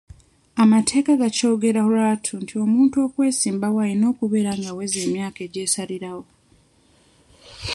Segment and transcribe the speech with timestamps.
[0.63, 6.23] Amateeka gakyogera lwatu nti omuntu okwesimbawo alina okubeera ng'aweza emyaka egy'esalirawo.